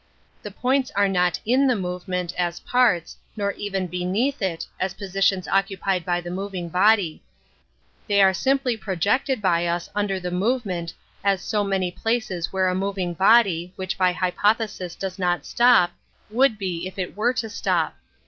The 0.41 0.49
points 0.49 0.89
are 0.95 1.07
not 1.07 1.39
in 1.45 1.67
the 1.67 1.75
movement, 1.75 2.33
as 2.35 2.61
parts, 2.61 3.17
nor 3.37 3.51
even 3.51 3.85
beneath 3.85 4.41
it, 4.41 4.65
as 4.79 4.95
positions 4.95 5.47
occupied 5.47 6.03
by 6.05 6.21
the 6.21 6.31
moving 6.31 6.69
body. 6.69 7.21
They 8.07 8.19
are 8.23 8.33
simply 8.33 8.75
projected 8.75 9.43
by 9.43 9.67
us 9.67 9.91
under 9.93 10.19
the 10.19 10.31
movement, 10.31 10.91
as 11.23 11.43
so 11.43 11.63
many 11.63 11.91
places 11.91 12.51
where 12.51 12.67
a 12.67 12.73
mov 12.73 12.97
ing 12.97 13.13
body, 13.13 13.73
which 13.75 13.95
by 13.95 14.11
hypothesis 14.11 14.95
does 14.95 15.19
not 15.19 15.45
stop, 15.45 15.91
would 16.31 16.57
be 16.57 16.87
if 16.87 16.97
it 16.97 17.15
were 17.15 17.33
to 17.33 17.47
stop. 17.47 17.95